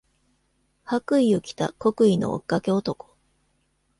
[0.83, 3.11] 白衣を着た黒衣の追っかけ男。